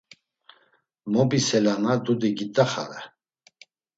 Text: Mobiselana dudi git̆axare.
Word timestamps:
Mobiselana 1.11 1.91
dudi 2.03 2.29
git̆axare. 2.37 3.01